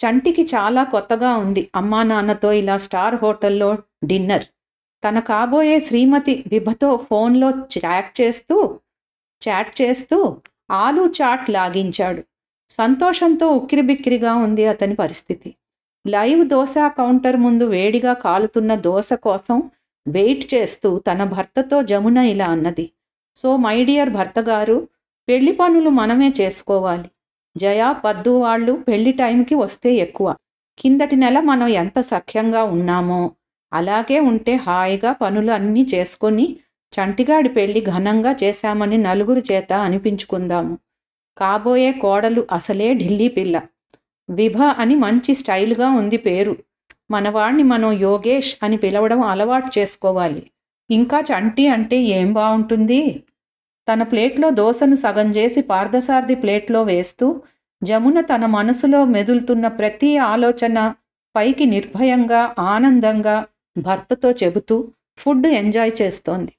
చంటికి 0.00 0.42
చాలా 0.42 0.84
కొత్తగా 0.84 1.36
ఉంది. 1.36 1.70
అమ్మా 1.74 2.02
నాన్నతో 2.02 2.52
ఇలా 2.52 2.78
స్టార్ 2.78 3.14
హోటల్లో 3.14 3.78
డిన్నర్. 4.04 4.44
తన 5.06 5.18
కాబోయే 5.18 5.80
శ్రీమతి 5.80 6.44
విభతో 6.52 6.96
ఫోన్లో 6.96 7.50
చాట్ 7.50 8.20
చేస్తూ 8.20 8.80
చాట్ 9.48 9.82
చేస్తూ 9.82 10.36
ఆలు 10.70 11.12
చాట్ 11.22 11.50
లాగించాడు. 11.50 12.22
సంతోషంతో 12.70 13.48
ఉక్కిరిబిక్కిరిగా 13.48 14.34
ఉంది 14.34 14.66
అతని 14.66 14.94
పరిస్థితి. 14.94 15.54
లైవ్ 16.06 16.48
దోశ 16.48 16.74
కౌంటర్ 16.86 17.36
ముందు 17.36 17.64
వేడిగా 17.64 18.12
కాలుతున్న 18.12 18.74
దోశ 18.74 19.12
కోసం 19.12 19.70
వెయిట్ 20.08 20.54
చేస్తూ 20.54 20.98
తన 20.98 21.24
భర్తతో 21.24 21.82
జమున 21.82 22.16
ఇలా 22.16 22.46
అన్నది. 22.46 22.90
సో 23.36 23.56
మై 23.56 23.84
డియర్ 23.84 24.10
భర్త 24.10 24.40
గారు 24.40 24.88
పెళ్ళి 25.28 25.52
పనులు 25.52 25.90
మనమే 25.90 26.32
చేసుకోవాలి. 26.40 27.10
జయా 27.56 27.92
పద్దు 27.92 28.30
వాళ్ళు 28.30 28.72
పెళ్ళి 28.72 29.12
టైంకి 29.12 29.54
వస్తే 29.54 29.94
ఎక్కువ. 29.94 30.36
కిందటి 30.78 31.16
నెల 31.16 31.40
మనం 31.40 31.68
ఎంత 31.68 32.00
సఖ్యంగా 32.00 32.62
ఉన్నామో 32.62 33.30
అలాగే 33.72 34.18
ఉంటే 34.20 34.54
హాయిగా 34.56 35.12
పనులు 35.12 35.52
అన్నీ 35.52 35.82
చేసుకొని 35.94 36.46
చంటిగాడి 36.92 37.48
పెళ్ళి 37.48 37.80
ఘనంగా 37.80 38.32
చేశామని 38.42 38.98
నలుగురు 38.98 39.42
చేత 39.50 39.72
అనిపించుకుందాము. 39.72 40.74
కాబోయే 41.36 41.92
కోడలు 41.92 42.46
అసలే 42.52 42.94
ఢిల్లీ 42.94 43.28
పిల్ల. 43.28 43.56
విభ 44.28 44.58
అని 44.62 44.94
మంచి 44.94 45.34
స్టైల్గా 45.34 45.88
ఉంది 45.90 46.16
పేరు. 46.16 46.54
మనవాణ్ణి 47.10 47.62
మనం 47.62 47.92
యోగేష్ 47.92 48.52
అని 48.62 48.76
పిలవడం 48.76 49.20
అలవాటు 49.22 49.78
చేసుకోవాలి. 49.78 50.42
ఇంకా 50.90 51.20
చంటి 51.20 51.64
అంటే 51.68 51.96
ఏం 52.18 52.32
బాగుంటుంది 52.32 53.00
తన 53.88 54.02
ప్లేట్లో 54.02 54.50
దోశను 54.50 54.96
సగం 54.96 55.28
చేసి 55.30 55.60
పార్థసారథి 55.62 56.34
ప్లేట్లో 56.34 56.82
వేస్తూ 56.82 57.42
జమున 57.82 58.20
తన 58.20 58.46
మనసులో 58.46 59.04
మెదులుతున్న 59.04 59.66
ప్రతి 59.68 60.16
ఆలోచన 60.32 60.94
పైకి 61.34 61.64
నిర్భయంగా 61.66 62.54
ఆనందంగా 62.58 63.36
భర్తతో 63.78 64.30
చెబుతూ 64.30 64.92
ఫుడ్ 65.18 65.46
ఎంజాయ్ 65.46 65.92
చేస్తోంది. 66.02 66.52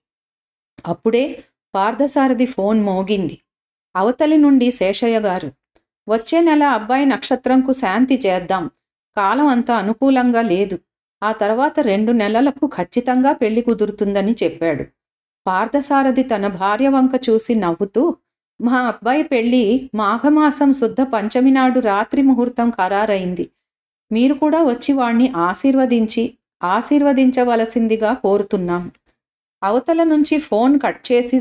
అప్పుడే 0.87 1.43
పార్థసారథి 1.75 2.45
ఫోన్ 2.45 2.79
మోగింది. 2.81 3.37
అవతలి 3.95 4.37
నుండి 4.37 4.71
శేషయ్య 4.71 5.19
గారు 5.19 5.51
వచ్చే 6.09 6.41
నెల 6.41 6.63
అబ్బాయి 6.63 7.05
నక్షత్రంకు 7.05 7.71
శాంతి 7.71 8.21
చేద్దాం. 8.25 8.71
కాలం 9.17 9.47
అంత 9.47 9.71
అనుకూలంగా 9.71 10.41
లేదు. 10.41 10.79
ఆ 11.23 11.31
తర్వాత 11.31 11.79
రెండు 11.79 12.11
నెలలకు 12.11 12.67
ఖచ్చితంగా 12.67 13.31
పెళ్ళి 13.31 13.61
కుదురుతుందని 13.61 14.35
చెప్పాడు 14.43 14.83
పార్థసారథి 15.47 16.23
తన 16.23 16.47
భార్య 16.47 16.87
వంక 16.87 17.11
చూసి 17.29 17.55
నవ్వుతూ 17.55 18.15
మా 18.61 18.77
అబ్బాయి 18.81 19.23
పెళ్ళి 19.23 19.89
మాఘమాసం 19.95 20.73
శుద్ధ 20.73 21.01
పంచమి 21.01 21.51
నాడు 21.51 21.79
రాత్రి 21.79 22.21
ముహూర్తం 22.21 22.69
ఖరారైంది. 22.69 23.49
మీరు 24.11 24.33
కూడా 24.33 24.63
వచ్చి 24.63 24.93
వాణ్ణి 24.93 25.33
ఆశీర్వదించి 25.35 26.33
ఆశీర్వదించవలసిందిగా 26.63 28.13
కోరుతున్నాం. 28.13 28.91
అవతల 29.63 30.03
నుంచి 30.03 30.37
ఫోన్ 30.37 30.79
కట్ 30.79 31.11
చేసి 31.11 31.39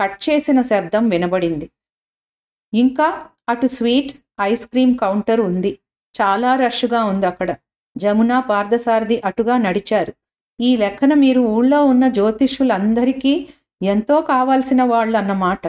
కట్ 0.00 0.30
చేసిన 0.30 0.62
శబ్దం 0.62 1.08
వినబడింది. 1.08 1.70
ఇంకా 2.74 3.26
అటు 3.48 3.66
స్వీట్ 3.66 4.12
ఐస్ 4.40 4.66
క్రీమ్ 4.66 4.98
కౌంటర్ 4.98 5.40
ఉంది. 5.40 5.78
చాలా 6.20 6.56
రష్గా 6.56 7.04
ఉంది 7.04 7.26
అక్కడ. 7.26 7.54
జమున 7.96 8.40
పార్థసారథి 8.40 9.22
అటుగా 9.24 9.56
నడిచారు. 9.56 10.12
ఈ 10.60 10.76
లెక్కన 10.76 11.14
మీరు 11.14 11.40
ఊళ్ళో 11.40 11.84
ఉన్న 11.84 12.08
జ్యోతిష్యులందరికీ 12.08 13.48
ఎంతో 13.82 14.20
కావాల్సిన 14.20 14.82
వాళ్ళు 14.82 15.18
అన్నమాట 15.18 15.60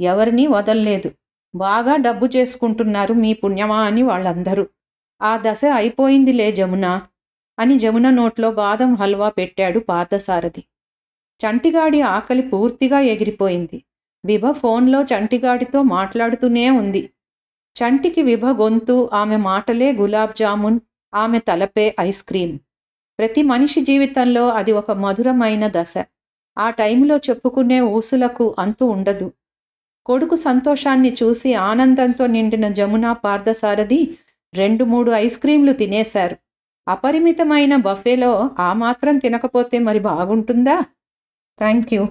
ఎవరినీ 0.00 0.46
వదల్లేదు. 0.46 1.10
బాగా 1.54 1.96
డబ్బు 1.96 2.26
చేసుకుంటున్నారు 2.26 3.14
మీ 3.14 3.32
పుణ్యమా 3.32 3.82
అని 3.82 4.02
వాళ్ళందరూ. 4.02 4.66
ఆ 5.22 5.36
దశ 5.36 5.60
అయిపోయిందిలే 5.74 6.52
జమున. 6.52 7.02
అని 7.58 7.78
జమున 7.78 8.10
నోట్లో 8.10 8.50
బాదం 8.50 8.94
హల్వా 8.94 9.28
పెట్టాడు 9.28 9.78
పార్థసారథి. 9.80 10.64
చంటిగాడి 11.40 12.00
ఆకలి 12.00 12.42
పూర్తిగా 12.42 13.00
ఎగిరిపోయింది. 13.00 13.84
విభ 14.24 14.50
ఫోన్లో 14.50 15.02
చంటిగాడితో 15.02 15.82
మాట్లాడుతూనే 15.82 16.70
ఉంది. 16.70 17.10
చంటికి 17.76 18.22
విభ 18.22 18.46
గొంతు 18.46 19.10
ఆమె 19.12 19.36
మాటలే 19.36 19.92
గులాబ్ 19.92 20.36
జామున్ 20.36 20.80
ఆమె 21.14 21.38
తలపే 21.38 21.94
ఐస్ 22.00 22.24
క్రీం 22.24 22.56
ప్రతి 23.18 23.42
మనిషి 23.42 23.80
జీవితంలో 23.80 24.48
అది 24.48 24.72
ఒక 24.72 24.90
మధురమైన 24.90 25.64
దశ. 25.66 25.94
ఆ 26.58 26.70
టైంలో 26.70 27.16
చెప్పుకునే 27.16 27.80
ఊసులకు 27.80 28.54
అంతు 28.58 28.84
ఉండదు. 28.84 29.32
కొడుకు 30.06 30.36
సంతోషాన్ని 30.36 31.16
చూసి 31.22 31.54
ఆనందంతో 31.54 32.26
నిండిన 32.26 32.68
జమున 32.68 33.12
పార్థసారథి 33.12 34.18
రెండు 34.54 34.84
మూడు 34.84 35.10
ఐస్ 35.10 35.38
క్రీంలు 35.38 35.72
తినేశారు. 35.72 36.36
అపరిమితమైన 36.86 37.76
బఫేలో 37.76 38.50
ఆ 38.58 38.72
మాత్రం 38.72 39.18
తినకపోతే 39.18 39.78
మరి 39.78 39.98
బాగుంటుందా? 39.98 40.76
Thank 41.58 41.94
you. 41.94 42.02